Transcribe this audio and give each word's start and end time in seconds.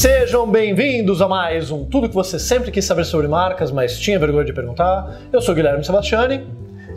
Sejam 0.00 0.50
bem-vindos 0.50 1.20
a 1.20 1.28
mais 1.28 1.70
um 1.70 1.84
Tudo 1.84 2.08
que 2.08 2.14
você 2.14 2.38
sempre 2.38 2.70
quis 2.70 2.86
saber 2.86 3.04
sobre 3.04 3.28
marcas, 3.28 3.70
mas 3.70 3.98
tinha 3.98 4.18
vergonha 4.18 4.46
de 4.46 4.52
perguntar. 4.54 5.20
Eu 5.30 5.42
sou 5.42 5.54
Guilherme 5.54 5.84
Sebastiani. 5.84 6.42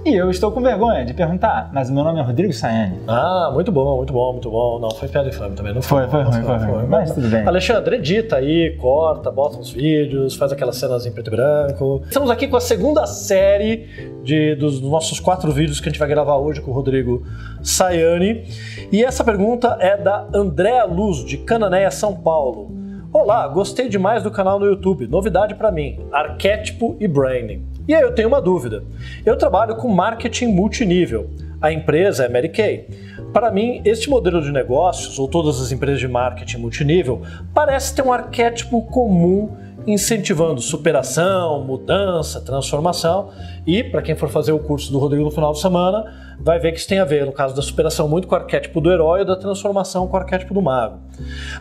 E 0.05 0.15
eu 0.15 0.31
estou 0.31 0.53
com 0.53 0.61
vergonha 0.61 1.03
de 1.03 1.13
perguntar, 1.13 1.69
mas 1.73 1.89
o 1.89 1.93
meu 1.93 2.01
nome 2.01 2.21
é 2.21 2.23
Rodrigo 2.23 2.53
Sayane. 2.53 3.01
Ah, 3.05 3.51
muito 3.53 3.73
bom, 3.73 3.97
muito 3.97 4.13
bom, 4.13 4.31
muito 4.31 4.49
bom. 4.49 4.79
Não, 4.79 4.89
foi 4.91 5.09
piada 5.09 5.27
infame 5.27 5.53
também, 5.53 5.73
não 5.73 5.81
foi? 5.81 6.07
Foi, 6.07 6.23
foi, 6.23 6.43
foi, 6.43 6.59
foi. 6.59 6.83
Mas 6.87 7.13
tudo 7.13 7.27
bem. 7.27 7.45
Alexandre, 7.45 7.97
edita 7.97 8.37
aí, 8.37 8.77
corta, 8.77 9.29
bota 9.29 9.57
uns 9.57 9.73
vídeos, 9.73 10.35
faz 10.35 10.53
aquelas 10.53 10.77
cenas 10.77 11.05
em 11.05 11.11
preto 11.11 11.27
e 11.27 11.31
branco. 11.31 12.03
Estamos 12.05 12.29
aqui 12.29 12.47
com 12.47 12.55
a 12.55 12.61
segunda 12.61 13.05
série 13.05 14.13
de, 14.23 14.55
dos 14.55 14.79
nossos 14.79 15.19
quatro 15.19 15.51
vídeos 15.51 15.81
que 15.81 15.89
a 15.89 15.91
gente 15.91 15.99
vai 15.99 16.07
gravar 16.07 16.37
hoje 16.37 16.61
com 16.61 16.71
o 16.71 16.73
Rodrigo 16.73 17.21
Sayane. 17.61 18.45
E 18.93 19.03
essa 19.03 19.25
pergunta 19.25 19.75
é 19.81 19.97
da 19.97 20.25
Andréa 20.33 20.85
Luz, 20.85 21.25
de 21.25 21.35
Cananéia, 21.39 21.91
São 21.91 22.15
Paulo. 22.15 22.81
Olá, 23.13 23.47
gostei 23.47 23.87
demais 23.89 24.23
do 24.23 24.31
canal 24.31 24.59
no 24.59 24.65
YouTube. 24.65 25.05
Novidade 25.05 25.53
para 25.53 25.71
mim: 25.71 25.99
arquétipo 26.11 26.97
e 26.99 27.07
branding. 27.07 27.63
E 27.87 27.93
aí 27.93 28.01
eu 28.01 28.15
tenho 28.15 28.27
uma 28.27 28.41
dúvida. 28.41 28.83
Eu 29.23 29.37
trabalho 29.37 29.75
com 29.75 29.87
marketing 29.87 30.47
multinível. 30.47 31.29
A 31.61 31.71
empresa 31.71 32.25
é 32.25 32.27
Mary 32.27 32.49
Kay. 32.49 32.87
Para 33.31 33.51
mim, 33.51 33.83
este 33.85 34.09
modelo 34.09 34.41
de 34.41 34.51
negócios, 34.51 35.19
ou 35.19 35.27
todas 35.27 35.61
as 35.61 35.71
empresas 35.71 35.99
de 35.99 36.07
marketing 36.07 36.57
multinível, 36.57 37.21
parece 37.53 37.95
ter 37.95 38.01
um 38.01 38.11
arquétipo 38.11 38.81
comum 38.81 39.55
incentivando 39.85 40.61
superação, 40.61 41.63
mudança, 41.63 42.41
transformação. 42.41 43.31
E, 43.65 43.83
para 43.83 44.01
quem 44.01 44.15
for 44.15 44.29
fazer 44.29 44.51
o 44.51 44.59
curso 44.59 44.91
do 44.91 44.99
Rodrigo 44.99 45.23
no 45.23 45.31
final 45.31 45.53
de 45.53 45.59
semana, 45.59 46.35
vai 46.39 46.59
ver 46.59 46.71
que 46.71 46.79
isso 46.79 46.87
tem 46.87 46.99
a 46.99 47.05
ver, 47.05 47.25
no 47.25 47.31
caso 47.31 47.55
da 47.55 47.61
superação, 47.61 48.07
muito 48.07 48.27
com 48.27 48.35
o 48.35 48.37
arquétipo 48.37 48.81
do 48.81 48.91
herói 48.91 49.21
e 49.21 49.25
da 49.25 49.35
transformação 49.35 50.07
com 50.07 50.17
o 50.17 50.19
arquétipo 50.19 50.53
do 50.53 50.61
mago. 50.61 50.99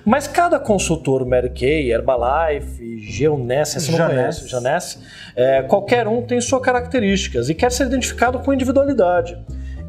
Mas 0.05 0.27
cada 0.27 0.59
consultor, 0.59 1.25
Mary 1.27 1.51
Kay, 1.51 1.93
Herbalife, 1.93 2.99
Geonesse, 2.99 3.77
essa 3.77 3.93
não 3.93 4.07
conhece, 4.07 4.49
Janesse, 4.49 4.99
é, 5.37 5.63
qualquer 5.63 6.09
um 6.09 6.23
tem 6.23 6.41
suas 6.41 6.63
características 6.63 7.49
e 7.49 7.55
quer 7.55 7.71
ser 7.71 7.87
identificado 7.87 8.39
com 8.41 8.53
individualidade. 8.53 9.39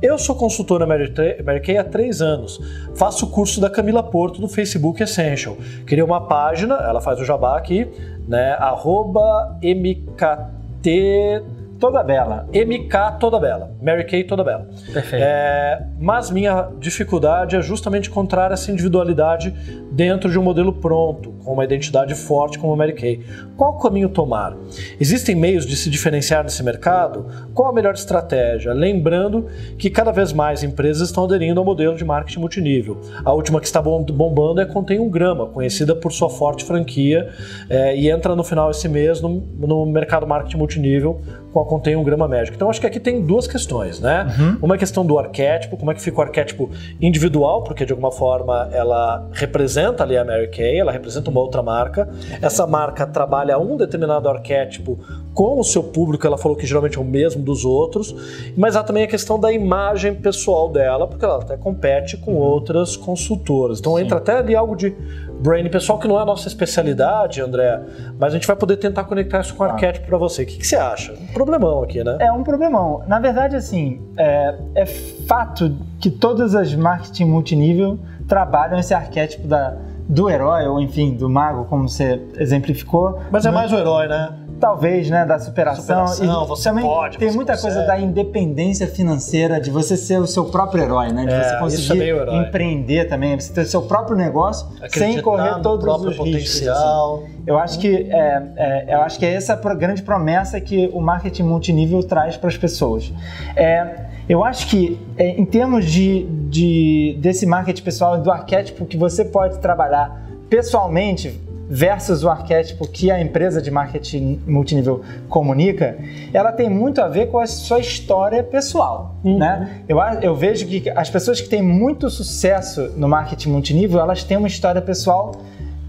Eu 0.03 0.17
sou 0.17 0.35
consultora 0.35 0.85
Mary 0.85 1.61
Kay 1.61 1.77
há 1.77 1.83
três 1.85 2.21
anos. 2.21 2.59
Faço 2.93 3.25
o 3.25 3.29
curso 3.29 3.61
da 3.61 3.69
Camila 3.69 4.03
Porto 4.03 4.41
do 4.41 4.49
Facebook 4.49 5.01
Essential. 5.01 5.55
Criei 5.85 6.03
uma 6.03 6.27
página, 6.27 6.75
ela 6.75 6.99
faz 6.99 7.21
o 7.21 7.23
jabá 7.23 7.57
aqui, 7.57 7.87
né? 8.27 8.51
Arroba 8.59 9.57
MKT 9.63 11.41
toda 11.79 12.03
bela. 12.03 12.49
MK 12.53 13.17
toda 13.17 13.39
bela. 13.39 13.71
Mary 13.81 14.03
Kay 14.03 14.25
toda 14.25 14.43
bela. 14.43 14.67
Perfeito. 14.91 15.23
É, 15.23 15.87
mas 15.97 16.29
minha 16.29 16.67
dificuldade 16.79 17.55
é 17.55 17.61
justamente 17.61 18.09
encontrar 18.09 18.51
essa 18.51 18.69
individualidade 18.71 19.55
dentro 19.93 20.29
de 20.29 20.39
um 20.39 20.43
modelo 20.43 20.73
pronto, 20.73 21.31
com 21.43 21.53
uma 21.53 21.63
identidade 21.63 22.15
forte 22.15 22.57
como 22.57 22.73
a 22.73 22.75
Mary 22.75 22.93
Kay. 22.93 23.21
Qual 23.55 23.77
caminho 23.77 24.09
tomar? 24.09 24.57
Existem 24.99 25.35
meios 25.35 25.65
de 25.65 25.75
se 25.75 25.89
diferenciar 25.89 26.43
nesse 26.43 26.63
mercado? 26.63 27.27
Qual 27.53 27.69
a 27.69 27.73
melhor 27.73 27.93
estratégia? 27.93 28.73
Lembrando 28.73 29.45
que 29.77 29.89
cada 29.89 30.11
vez 30.11 30.33
mais 30.33 30.63
empresas 30.63 31.09
estão 31.09 31.25
aderindo 31.25 31.59
ao 31.59 31.65
modelo 31.65 31.95
de 31.95 32.03
marketing 32.03 32.39
multinível. 32.39 32.99
A 33.23 33.31
última 33.31 33.59
que 33.59 33.67
está 33.67 33.81
bombando 33.81 34.59
é 34.59 34.65
Contém 34.65 34.99
um 34.99 35.09
Grama, 35.09 35.45
conhecida 35.45 35.95
por 35.95 36.11
sua 36.11 36.29
forte 36.29 36.65
franquia 36.65 37.29
é, 37.69 37.95
e 37.95 38.09
entra 38.09 38.35
no 38.35 38.43
final 38.43 38.71
esse 38.71 38.89
mês 38.89 39.21
no, 39.21 39.43
no 39.59 39.85
mercado 39.85 40.25
marketing 40.25 40.57
multinível 40.57 41.21
com 41.53 41.59
a 41.59 41.65
contém 41.65 41.95
um 41.95 42.03
grama 42.03 42.27
médico. 42.27 42.55
Então 42.55 42.67
acho 42.67 42.81
que 42.81 42.87
aqui 42.87 42.99
tem 42.99 43.21
duas 43.21 43.45
questões, 43.45 43.99
né? 43.99 44.25
Uhum. 44.39 44.57
Uma 44.63 44.75
questão 44.75 45.05
do 45.05 45.19
arquétipo, 45.19 45.77
como 45.77 45.91
é 45.91 45.93
que 45.93 46.01
fica 46.01 46.17
o 46.17 46.21
arquétipo 46.23 46.71
individual, 46.99 47.61
porque 47.61 47.85
de 47.85 47.91
alguma 47.91 48.11
forma 48.11 48.69
ela 48.73 49.29
representa 49.33 49.82
ali 50.03 50.17
a 50.17 50.23
Mary 50.23 50.47
Kay, 50.49 50.79
ela 50.79 50.91
representa 50.91 51.29
uma 51.29 51.39
outra 51.39 51.61
marca. 51.61 52.07
Essa 52.41 52.65
marca 52.65 53.05
trabalha 53.05 53.57
um 53.57 53.75
determinado 53.75 54.29
arquétipo 54.29 54.99
com 55.33 55.59
o 55.59 55.63
seu 55.63 55.83
público, 55.83 56.25
ela 56.27 56.37
falou 56.37 56.55
que 56.55 56.65
geralmente 56.65 56.97
é 56.97 57.01
o 57.01 57.03
mesmo 57.03 57.41
dos 57.41 57.65
outros, 57.65 58.15
mas 58.55 58.75
há 58.75 58.83
também 58.83 59.03
a 59.03 59.07
questão 59.07 59.39
da 59.39 59.51
imagem 59.51 60.13
pessoal 60.13 60.69
dela, 60.69 61.07
porque 61.07 61.25
ela 61.25 61.37
até 61.37 61.57
compete 61.57 62.17
com 62.17 62.35
outras 62.35 62.95
consultoras. 62.95 63.79
Então 63.79 63.95
Sim. 63.95 64.03
entra 64.03 64.17
até 64.19 64.37
ali 64.37 64.55
algo 64.55 64.75
de 64.75 64.95
brain 65.39 65.67
pessoal 65.69 65.99
que 65.99 66.07
não 66.07 66.17
é 66.17 66.21
a 66.21 66.25
nossa 66.25 66.47
especialidade, 66.47 67.41
André, 67.41 67.81
mas 68.19 68.33
a 68.33 68.37
gente 68.37 68.47
vai 68.47 68.55
poder 68.55 68.77
tentar 68.77 69.03
conectar 69.05 69.41
isso 69.41 69.55
com 69.55 69.63
o 69.63 69.67
ah. 69.67 69.71
arquétipo 69.71 70.07
para 70.07 70.17
você. 70.17 70.43
O 70.43 70.45
que, 70.45 70.57
que, 70.57 70.67
você 70.67 70.75
acha? 70.75 71.13
Um 71.13 71.33
problemão 71.33 71.83
aqui, 71.83 72.03
né? 72.03 72.17
É 72.19 72.31
um 72.31 72.43
problemão. 72.43 73.03
Na 73.07 73.19
verdade, 73.19 73.55
assim, 73.55 74.01
é, 74.17 74.55
é 74.75 74.85
fato 74.85 75.75
que 75.99 76.09
todas 76.09 76.55
as 76.55 76.73
marketing 76.73 77.25
multinível 77.25 77.99
trabalham 78.27 78.79
esse 78.79 78.93
arquétipo 78.93 79.47
da, 79.47 79.75
do 80.07 80.29
herói, 80.29 80.67
ou 80.67 80.79
enfim, 80.79 81.13
do 81.15 81.29
mago, 81.29 81.65
como 81.65 81.89
você 81.89 82.21
exemplificou. 82.37 83.19
Mas 83.31 83.45
é 83.45 83.51
mais 83.51 83.71
o 83.71 83.75
herói, 83.75 84.07
né? 84.07 84.29
Talvez, 84.63 85.09
né, 85.09 85.25
da 85.25 85.37
superação. 85.37 86.07
superação 86.07 86.45
e 86.45 86.47
você 86.47 86.69
também 86.69 86.85
pode, 86.85 87.17
tem 87.17 87.33
muita 87.33 87.51
consegue. 87.51 87.73
coisa 87.73 87.85
da 87.85 87.99
independência 87.99 88.87
financeira, 88.87 89.59
de 89.59 89.69
você 89.69 89.97
ser 89.97 90.21
o 90.21 90.25
seu 90.25 90.45
próprio 90.45 90.83
herói, 90.83 91.11
né? 91.11 91.25
De 91.25 91.33
é, 91.33 91.43
você 91.43 91.57
conseguir 91.57 92.01
é 92.09 92.37
empreender 92.37 93.09
também, 93.09 93.37
você 93.37 93.51
ter 93.51 93.63
o 93.63 93.65
seu 93.65 93.81
próprio 93.81 94.15
negócio 94.15 94.65
Acreditar 94.77 94.99
sem 94.99 95.21
correr 95.21 95.61
todos 95.61 95.85
os 96.05 96.15
potencial. 96.15 97.17
riscos. 97.17 97.33
Assim. 97.33 97.43
Eu 97.45 97.57
acho 97.59 97.77
que 97.77 98.09
é, 98.09 98.43
é, 98.55 98.95
eu 98.95 99.01
acho 99.01 99.19
que 99.19 99.25
é 99.25 99.33
essa 99.33 99.53
a 99.61 99.73
grande 99.73 100.01
promessa 100.01 100.61
que 100.61 100.89
o 100.93 101.01
marketing 101.01 101.43
multinível 101.43 102.01
traz 102.01 102.37
para 102.37 102.47
as 102.47 102.55
pessoas. 102.55 103.11
É, 103.57 104.05
eu 104.29 104.45
acho 104.45 104.67
que 104.67 104.97
é, 105.17 105.27
em 105.31 105.43
termos 105.43 105.83
de, 105.83 106.23
de 106.49 107.17
desse 107.19 107.45
marketing 107.45 107.83
pessoal 107.83 108.17
do 108.17 108.31
arquétipo 108.31 108.85
que 108.85 108.95
você 108.95 109.25
pode 109.25 109.59
trabalhar 109.59 110.23
pessoalmente 110.49 111.42
versus 111.69 112.23
o 112.23 112.29
arquétipo 112.29 112.87
que 112.87 113.09
a 113.09 113.21
empresa 113.21 113.61
de 113.61 113.71
marketing 113.71 114.41
multinível 114.45 115.01
comunica, 115.29 115.97
ela 116.33 116.51
tem 116.51 116.69
muito 116.69 117.01
a 117.01 117.07
ver 117.07 117.27
com 117.27 117.39
a 117.39 117.47
sua 117.47 117.79
história 117.79 118.43
pessoal, 118.43 119.15
uhum. 119.23 119.37
né? 119.37 119.81
Eu, 119.87 119.97
eu 120.21 120.35
vejo 120.35 120.67
que 120.67 120.89
as 120.89 121.09
pessoas 121.09 121.39
que 121.39 121.49
têm 121.49 121.61
muito 121.61 122.09
sucesso 122.09 122.91
no 122.97 123.07
marketing 123.07 123.49
multinível, 123.49 123.99
elas 123.99 124.23
têm 124.23 124.37
uma 124.37 124.47
história 124.47 124.81
pessoal 124.81 125.33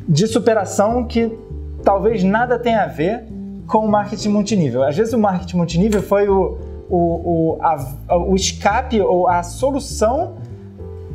de 0.09 0.27
superação 0.27 1.05
que 1.05 1.37
talvez 1.83 2.23
nada 2.23 2.59
tenha 2.59 2.83
a 2.83 2.87
ver 2.87 3.25
com 3.67 3.79
o 3.79 3.91
marketing 3.91 4.29
multinível. 4.29 4.83
Às 4.83 4.97
vezes 4.97 5.13
o 5.13 5.19
marketing 5.19 5.57
multinível 5.57 6.03
foi 6.03 6.29
o, 6.29 6.59
o, 6.89 6.97
o, 6.97 7.59
a, 7.61 8.17
o 8.17 8.35
escape 8.35 9.01
ou 9.01 9.27
a 9.29 9.43
solução 9.43 10.37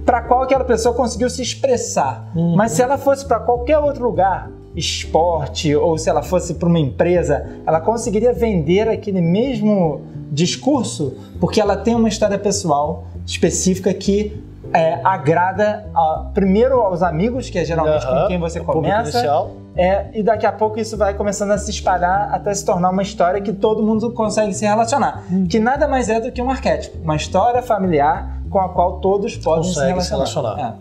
para 0.09 0.23
qual 0.23 0.41
aquela 0.41 0.63
pessoa 0.63 0.95
conseguiu 0.95 1.29
se 1.29 1.39
expressar. 1.39 2.31
Uhum. 2.35 2.55
Mas 2.55 2.71
se 2.71 2.81
ela 2.81 2.97
fosse 2.97 3.23
para 3.23 3.39
qualquer 3.39 3.77
outro 3.77 4.03
lugar, 4.03 4.49
esporte, 4.75 5.75
ou 5.75 5.99
se 5.99 6.09
ela 6.09 6.23
fosse 6.23 6.55
para 6.55 6.67
uma 6.67 6.79
empresa, 6.79 7.47
ela 7.63 7.79
conseguiria 7.79 8.33
vender 8.33 8.89
aquele 8.89 9.21
mesmo 9.21 10.01
discurso 10.31 11.15
porque 11.39 11.61
ela 11.61 11.77
tem 11.77 11.93
uma 11.93 12.09
história 12.09 12.39
pessoal 12.39 13.03
específica 13.23 13.93
que 13.93 14.43
é, 14.73 14.99
agrada 15.03 15.87
a, 15.93 16.31
primeiro 16.33 16.81
aos 16.81 17.03
amigos, 17.03 17.51
que 17.51 17.59
é 17.59 17.65
geralmente 17.65 18.03
uhum. 18.07 18.21
com 18.21 18.27
quem 18.29 18.39
você 18.39 18.59
começa, 18.61 19.47
é, 19.75 20.07
e 20.15 20.23
daqui 20.23 20.47
a 20.47 20.51
pouco 20.51 20.79
isso 20.79 20.97
vai 20.97 21.13
começando 21.13 21.51
a 21.51 21.57
se 21.59 21.69
espalhar 21.69 22.33
até 22.33 22.51
se 22.51 22.65
tornar 22.65 22.89
uma 22.89 23.03
história 23.03 23.39
que 23.41 23.53
todo 23.53 23.83
mundo 23.83 24.11
consegue 24.11 24.55
se 24.55 24.65
relacionar. 24.65 25.23
Uhum. 25.29 25.45
Que 25.47 25.59
nada 25.59 25.87
mais 25.87 26.09
é 26.09 26.19
do 26.19 26.31
que 26.31 26.41
um 26.41 26.49
arquétipo, 26.49 26.97
uma 27.03 27.15
história 27.15 27.61
familiar 27.61 28.38
com 28.49 28.59
a 28.59 28.69
qual 28.69 28.99
todos 28.99 29.37
podem 29.37 29.71
se 29.71 29.79
relacionar. 29.79 30.01
Se 30.01 30.11
relacionar. 30.11 30.79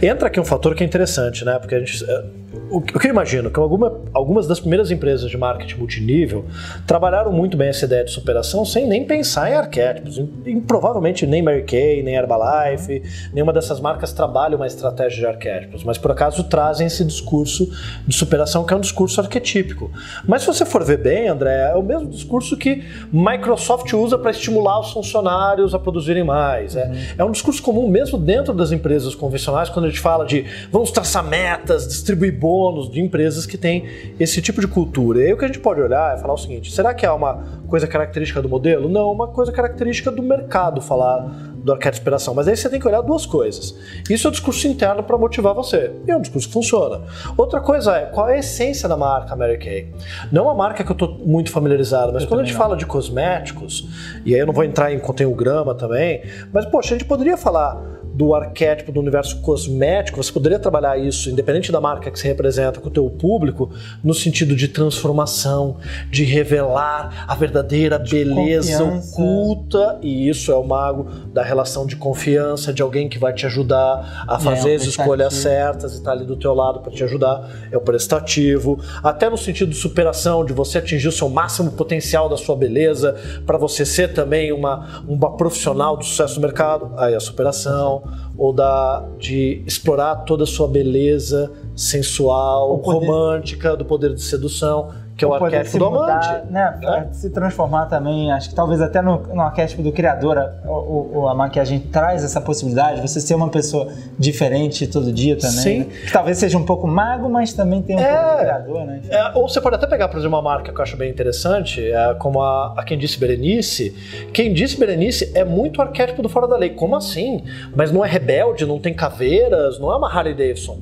É. 0.00 0.06
Entra 0.06 0.28
aqui 0.28 0.40
um 0.40 0.44
fator 0.44 0.74
que 0.74 0.82
é 0.82 0.86
interessante, 0.86 1.44
né? 1.44 1.58
Porque 1.58 1.74
a 1.74 1.80
gente 1.80 2.04
é, 2.08 2.24
o 2.70 2.80
que 2.80 3.06
eu 3.06 3.10
imagino 3.10 3.50
que 3.50 3.60
alguma, 3.60 4.00
algumas 4.12 4.46
das 4.46 4.58
primeiras 4.58 4.90
empresas 4.90 5.30
de 5.30 5.36
marketing 5.36 5.76
multinível 5.76 6.46
trabalharam 6.86 7.30
muito 7.30 7.56
bem 7.56 7.68
essa 7.68 7.84
ideia 7.84 8.04
de 8.04 8.10
superação 8.10 8.64
sem 8.64 8.86
nem 8.86 9.04
pensar 9.04 9.50
em 9.50 9.54
arquétipos. 9.54 10.18
E, 10.46 10.60
provavelmente 10.60 11.26
nem 11.26 11.42
Mary 11.42 11.64
Kay, 11.64 12.02
nem 12.02 12.14
Herbalife, 12.14 13.02
nenhuma 13.34 13.52
dessas 13.52 13.80
marcas 13.80 14.12
trabalha 14.12 14.56
uma 14.56 14.66
estratégia 14.66 15.18
de 15.18 15.26
arquétipos, 15.26 15.84
mas 15.84 15.98
por 15.98 16.10
acaso 16.10 16.44
trazem 16.44 16.86
esse 16.86 17.04
discurso 17.04 17.70
de 18.06 18.16
superação 18.16 18.64
que 18.64 18.72
é 18.72 18.76
um 18.76 18.80
discurso 18.80 19.20
arquetípico. 19.20 19.90
Mas 20.26 20.42
se 20.42 20.48
você 20.48 20.64
for 20.64 20.82
ver 20.82 20.98
bem, 20.98 21.28
André, 21.28 21.70
é 21.72 21.74
o 21.74 21.82
mesmo 21.82 22.08
discurso 22.08 22.56
que 22.56 22.82
Microsoft 23.12 23.92
usa 23.92 24.16
para 24.16 24.30
estimular 24.30 24.80
os 24.80 24.92
funcionários 24.92 25.74
a 25.74 25.78
produzirem 25.78 26.24
mais. 26.24 26.76
É, 26.76 26.90
é 27.18 27.24
um 27.24 27.30
discurso 27.30 27.62
comum 27.62 27.88
mesmo 27.88 28.16
dentro 28.16 28.54
das 28.54 28.72
empresas 28.72 29.14
convencionais, 29.14 29.68
quando 29.68 29.84
a 29.84 29.88
gente 29.88 30.00
fala 30.00 30.24
de 30.24 30.46
vamos 30.72 30.90
traçar 30.90 31.22
metas, 31.22 31.86
distribuir 31.86 32.37
bônus 32.38 32.90
de 32.90 33.00
empresas 33.00 33.46
que 33.46 33.58
têm 33.58 33.84
esse 34.18 34.40
tipo 34.40 34.60
de 34.60 34.68
cultura. 34.68 35.20
E 35.20 35.26
aí 35.26 35.32
o 35.32 35.36
que 35.36 35.44
a 35.44 35.48
gente 35.48 35.60
pode 35.60 35.80
olhar 35.80 36.16
é 36.16 36.20
falar 36.20 36.34
o 36.34 36.38
seguinte: 36.38 36.72
será 36.72 36.94
que 36.94 37.04
é 37.04 37.10
uma 37.10 37.62
coisa 37.66 37.86
característica 37.86 38.40
do 38.40 38.48
modelo? 38.48 38.88
Não, 38.88 39.10
uma 39.10 39.28
coisa 39.28 39.52
característica 39.52 40.10
do 40.10 40.22
mercado 40.22 40.80
falar 40.80 41.54
do 41.62 41.72
arquétipo 41.72 41.96
de 41.96 42.00
inspiração. 42.00 42.34
Mas 42.34 42.48
aí 42.48 42.56
você 42.56 42.68
tem 42.68 42.80
que 42.80 42.86
olhar 42.86 43.00
duas 43.00 43.24
coisas. 43.24 43.74
Isso 44.08 44.26
é 44.26 44.28
o 44.28 44.32
discurso 44.32 44.66
interno 44.66 45.02
para 45.02 45.16
motivar 45.16 45.54
você. 45.54 45.92
E 46.06 46.10
é 46.10 46.16
um 46.16 46.20
discurso 46.20 46.48
que 46.48 46.52
funciona. 46.52 47.02
Outra 47.36 47.60
coisa 47.60 47.96
é 47.96 48.06
qual 48.06 48.28
é 48.28 48.34
a 48.34 48.38
essência 48.38 48.88
da 48.88 48.96
marca 48.96 49.34
Mary 49.36 49.58
Kay. 49.58 49.92
Não 50.32 50.42
é 50.42 50.44
uma 50.46 50.54
marca 50.54 50.84
que 50.84 50.90
eu 50.90 50.94
estou 50.94 51.18
muito 51.24 51.50
familiarizado, 51.50 52.12
mas 52.12 52.22
eu 52.22 52.28
quando 52.28 52.40
a 52.40 52.44
gente 52.44 52.54
não. 52.54 52.60
fala 52.60 52.76
de 52.76 52.86
cosméticos, 52.86 53.86
e 54.24 54.34
aí 54.34 54.40
eu 54.40 54.46
não 54.46 54.52
vou 54.52 54.64
entrar 54.64 54.92
em 54.92 54.98
conteúdo 54.98 55.38
grama 55.38 55.74
também, 55.74 56.22
mas 56.52 56.66
poxa, 56.66 56.94
a 56.94 56.98
gente 56.98 57.06
poderia 57.06 57.36
falar 57.36 57.98
do 58.18 58.34
arquétipo 58.34 58.90
do 58.90 58.98
universo 58.98 59.40
cosmético, 59.42 60.20
você 60.20 60.32
poderia 60.32 60.58
trabalhar 60.58 60.98
isso, 60.98 61.30
independente 61.30 61.70
da 61.70 61.80
marca 61.80 62.10
que 62.10 62.18
você 62.18 62.26
representa, 62.26 62.80
com 62.80 62.88
o 62.88 62.90
teu 62.90 63.08
público, 63.08 63.70
no 64.02 64.12
sentido 64.12 64.56
de 64.56 64.66
transformação, 64.66 65.76
de 66.10 66.24
revelar 66.24 67.24
a 67.28 67.34
verdadeira 67.36 67.96
de 67.96 68.24
beleza 68.24 68.82
confiança. 68.82 69.14
oculta, 69.14 69.98
e 70.02 70.28
isso 70.28 70.50
é 70.50 70.56
o 70.56 70.64
mago 70.64 71.06
da 71.32 71.44
relação 71.48 71.86
de 71.86 71.96
confiança, 71.96 72.72
de 72.72 72.82
alguém 72.82 73.08
que 73.08 73.18
vai 73.18 73.32
te 73.32 73.46
ajudar 73.46 74.24
a 74.28 74.36
é, 74.36 74.38
fazer 74.40 74.72
é, 74.72 74.74
as 74.76 74.84
escolhas 74.84 75.34
certas 75.34 75.96
e 75.96 76.02
tá 76.02 76.12
ali 76.12 76.24
do 76.24 76.36
teu 76.36 76.54
lado 76.54 76.80
para 76.80 76.92
te 76.92 77.02
ajudar, 77.02 77.50
é 77.72 77.76
o 77.76 77.80
prestativo, 77.80 78.78
até 79.02 79.28
no 79.28 79.36
sentido 79.36 79.70
de 79.70 79.76
superação, 79.76 80.44
de 80.44 80.52
você 80.52 80.78
atingir 80.78 81.08
o 81.08 81.12
seu 81.12 81.28
máximo 81.28 81.72
potencial 81.72 82.28
da 82.28 82.36
sua 82.36 82.54
beleza, 82.54 83.16
para 83.46 83.58
você 83.58 83.84
ser 83.84 84.12
também 84.12 84.52
uma, 84.52 85.02
uma 85.08 85.36
profissional 85.36 85.96
do 85.96 86.04
sucesso 86.04 86.36
no 86.36 86.42
mercado, 86.42 86.92
aí 86.96 87.14
a 87.14 87.20
superação, 87.20 88.02
ou 88.36 88.52
da 88.52 89.04
de 89.18 89.62
explorar 89.66 90.16
toda 90.16 90.44
a 90.44 90.46
sua 90.46 90.68
beleza 90.68 91.50
sensual, 91.74 92.78
poder... 92.78 93.06
romântica, 93.06 93.76
do 93.76 93.84
poder 93.84 94.14
de 94.14 94.22
sedução 94.22 95.07
que 95.18 95.24
é 95.24 95.28
o 95.28 95.34
arquétipo 95.34 95.78
do 95.78 95.86
amante. 95.86 96.28
Né? 96.48 96.78
É. 96.80 97.12
Se 97.12 97.28
transformar 97.28 97.86
também, 97.86 98.30
acho 98.30 98.50
que 98.50 98.54
talvez 98.54 98.80
até 98.80 99.02
no, 99.02 99.18
no 99.18 99.40
arquétipo 99.40 99.82
do 99.82 99.90
criador, 99.90 100.38
o, 100.64 101.18
o, 101.18 101.28
a 101.28 101.34
maquiagem 101.34 101.80
traz 101.80 102.22
essa 102.22 102.40
possibilidade, 102.40 103.00
você 103.00 103.20
ser 103.20 103.34
uma 103.34 103.48
pessoa 103.48 103.88
diferente 104.16 104.86
todo 104.86 105.12
dia 105.12 105.36
também. 105.36 105.58
Sim. 105.58 105.78
Né? 105.80 105.86
Que 106.06 106.12
talvez 106.12 106.38
seja 106.38 106.56
um 106.56 106.64
pouco 106.64 106.86
mago, 106.86 107.28
mas 107.28 107.52
também 107.52 107.82
tem 107.82 107.96
um 107.96 107.98
é, 107.98 108.16
pouco 108.16 108.30
de 108.30 108.40
criador, 108.42 108.86
né? 108.86 109.00
É, 109.10 109.32
ou 109.36 109.48
você 109.48 109.60
pode 109.60 109.74
até 109.74 109.88
pegar, 109.88 110.06
por 110.06 110.18
exemplo, 110.18 110.36
uma 110.36 110.42
marca 110.42 110.72
que 110.72 110.78
eu 110.78 110.82
acho 110.84 110.96
bem 110.96 111.10
interessante, 111.10 111.84
é, 111.90 112.14
como 112.14 112.40
a, 112.40 112.74
a 112.76 112.84
Quem 112.84 112.96
Disse 112.96 113.18
Berenice. 113.18 113.96
Quem 114.32 114.54
Disse 114.54 114.78
Berenice 114.78 115.32
é 115.34 115.44
muito 115.44 115.82
arquétipo 115.82 116.22
do 116.22 116.28
Fora 116.28 116.46
da 116.46 116.56
Lei. 116.56 116.70
Como 116.70 116.94
assim? 116.94 117.42
Mas 117.74 117.90
não 117.90 118.04
é 118.04 118.08
rebelde, 118.08 118.64
não 118.64 118.78
tem 118.78 118.94
caveiras, 118.94 119.80
não 119.80 119.90
é 119.90 119.96
uma 119.96 120.08
Harley 120.08 120.34
Davidson. 120.34 120.78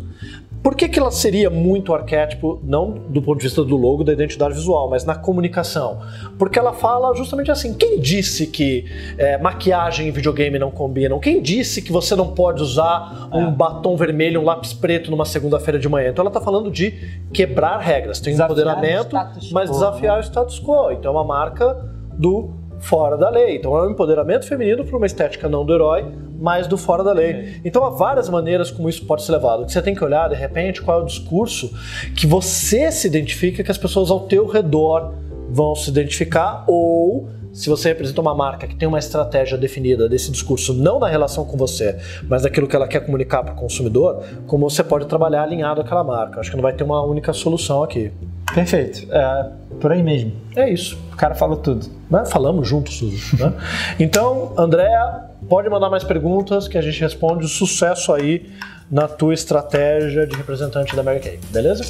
Por 0.67 0.75
que, 0.75 0.89
que 0.89 0.99
ela 0.99 1.13
seria 1.13 1.49
muito 1.49 1.95
arquétipo, 1.95 2.59
não 2.65 2.91
do 3.09 3.23
ponto 3.23 3.39
de 3.39 3.45
vista 3.45 3.63
do 3.63 3.77
logo, 3.77 4.03
da 4.03 4.13
identidade 4.13 4.53
visual, 4.53 4.91
mas 4.91 5.05
na 5.05 5.15
comunicação? 5.15 6.01
Porque 6.37 6.59
ela 6.59 6.73
fala 6.73 7.15
justamente 7.15 7.53
assim: 7.53 7.73
quem 7.73 8.01
disse 8.01 8.49
que 8.49 8.85
é, 9.17 9.39
maquiagem 9.39 10.09
e 10.09 10.11
videogame 10.11 10.59
não 10.59 10.73
combinam? 10.73 11.21
Quem 11.21 11.41
disse 11.41 11.81
que 11.81 11.93
você 11.93 12.17
não 12.17 12.35
pode 12.35 12.65
usar 12.65 13.29
um 13.33 13.47
é. 13.47 13.51
batom 13.53 13.97
vermelho, 13.97 14.41
um 14.41 14.45
lápis 14.45 14.73
preto 14.73 15.09
numa 15.09 15.25
segunda-feira 15.25 15.79
de 15.79 15.89
manhã? 15.89 16.11
Então 16.11 16.25
ela 16.25 16.31
está 16.31 16.41
falando 16.41 16.69
de 16.69 16.95
quebrar 17.33 17.79
regras. 17.79 18.19
Tem 18.19 18.33
desafiar 18.33 18.51
empoderamento, 18.51 19.17
mas 19.53 19.71
desafiar 19.71 20.19
o 20.19 20.21
status 20.21 20.59
quo. 20.59 20.91
Então 20.91 21.13
é 21.13 21.15
uma 21.15 21.25
marca 21.25 21.77
do 22.19 22.51
fora 22.79 23.17
da 23.17 23.29
lei. 23.31 23.57
Então 23.57 23.77
é 23.77 23.87
um 23.87 23.91
empoderamento 23.91 24.47
feminino 24.47 24.85
para 24.85 24.97
uma 24.97 25.07
estética 25.07 25.49
não 25.49 25.65
do 25.65 25.75
herói, 25.75 26.05
mas 26.39 26.67
do 26.67 26.77
fora 26.77 27.03
da 27.03 27.13
lei. 27.13 27.61
Então 27.65 27.85
há 27.85 27.91
várias 27.91 28.29
maneiras 28.29 28.71
como 28.71 28.89
isso 28.89 29.05
pode 29.07 29.23
ser 29.23 29.33
levado. 29.33 29.63
O 29.63 29.67
que 29.67 29.73
você 29.73 29.83
tem 29.83 29.95
que 29.95 30.05
olhar, 30.05 30.29
de 30.29 30.35
repente, 30.35 30.83
qual 30.83 31.01
é 31.01 31.03
o 31.03 31.07
discurso 31.07 31.71
que 32.15 32.27
você 32.27 32.91
se 32.93 33.07
identifica, 33.07 33.63
que 33.63 33.71
as 33.71 33.79
pessoas 33.79 34.11
ao 34.11 34.21
teu 34.21 34.47
redor 34.47 35.15
vão 35.49 35.75
se 35.75 35.91
identificar, 35.91 36.65
ou 36.67 37.29
se 37.53 37.71
você 37.71 37.89
representa 37.89 38.21
uma 38.21 38.35
marca 38.35 38.67
que 38.67 38.77
tem 38.77 38.87
uma 38.87 38.99
estratégia 38.99 39.57
definida 39.57 40.09
desse 40.09 40.31
discurso, 40.31 40.75
não 40.75 40.99
na 40.99 41.09
relação 41.09 41.45
com 41.45 41.57
você, 41.57 41.97
mas 42.29 42.43
naquilo 42.43 42.67
que 42.67 42.77
ela 42.77 42.87
quer 42.87 43.01
comunicar 43.01 43.43
para 43.43 43.55
o 43.55 43.57
consumidor, 43.57 44.23
como 44.47 44.69
você 44.69 44.85
pode 44.85 45.07
trabalhar 45.07 45.43
alinhado 45.43 45.81
àquela 45.81 46.05
marca. 46.05 46.41
Acho 46.41 46.51
que 46.51 46.57
não 46.57 46.63
vai 46.63 46.75
ter 46.75 46.85
uma 46.85 47.03
única 47.03 47.33
solução 47.33 47.83
aqui. 47.83 48.13
Perfeito. 48.55 49.07
É 49.11 49.66
por 49.81 49.93
aí 49.93 50.03
mesmo. 50.03 50.33
É 50.55 50.71
isso. 50.71 50.99
O 51.13 51.17
cara 51.17 51.35
falou 51.35 51.57
tudo. 51.57 51.87
Né? 52.11 52.25
Falamos 52.27 52.69
juntos, 52.69 52.97
Suzy. 52.99 53.37
Né? 53.41 53.53
Então, 53.99 54.53
Andréa, 54.57 55.25
pode 55.49 55.69
mandar 55.69 55.91
mais 55.91 56.05
perguntas 56.05 56.69
que 56.69 56.79
a 56.79 56.83
gente 56.83 57.01
responde. 57.01 57.49
Sucesso 57.49 58.13
aí 58.13 58.51
na 58.91 59.09
tua 59.09 59.35
estratégia 59.35 60.27
de 60.27 60.37
representante 60.37 60.95
da 60.95 61.03
Mary 61.03 61.21
Kay, 61.21 61.41
beleza? 61.51 61.85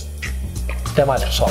Até 0.91 1.05
mais, 1.05 1.23
pessoal. 1.23 1.51